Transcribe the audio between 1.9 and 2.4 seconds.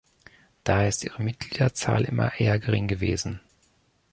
immer